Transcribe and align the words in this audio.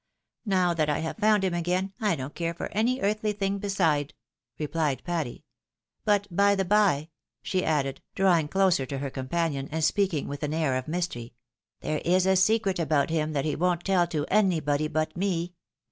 Now 0.47 0.73
that 0.73 0.89
I 0.89 0.97
have 0.97 1.17
foimd 1.17 1.43
him 1.43 1.53
again, 1.53 1.93
I 2.01 2.15
don't 2.15 2.33
care 2.33 2.55
for 2.55 2.69
any 2.71 2.99
earthly 3.01 3.33
thing 3.33 3.59
beside," 3.59 4.15
replied 4.57 5.03
Patty." 5.05 5.45
But, 6.05 6.25
by 6.35 6.55
the 6.55 6.65
by,'' 6.65 7.11
she 7.43 7.63
added, 7.63 8.01
drawing 8.15 8.47
closer 8.47 8.87
to 8.87 8.97
her 8.97 9.11
companion, 9.11 9.69
and. 9.71 9.83
speaking 9.83 10.27
with 10.27 10.41
an 10.41 10.55
air 10.55 10.75
of 10.75 10.87
mystery," 10.87 11.35
there 11.81 11.99
is 12.03 12.25
a 12.25 12.35
secret 12.35 12.79
about 12.79 13.11
him 13.11 13.33
that 13.33 13.45
he 13.45 13.55
won't 13.55 13.83
teU 13.83 14.07
to 14.07 14.25
anybody 14.31 14.87
but 14.87 15.15
me. 15.15 15.53